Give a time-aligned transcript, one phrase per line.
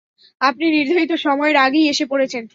[0.41, 2.43] আপনি নির্ধারিত সময়ের আগেই এসে পড়েছেন।